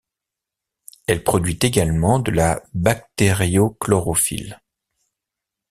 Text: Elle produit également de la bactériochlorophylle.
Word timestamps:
Elle 1.05 1.23
produit 1.23 1.59
également 1.61 2.17
de 2.17 2.31
la 2.31 2.63
bactériochlorophylle. 2.73 4.59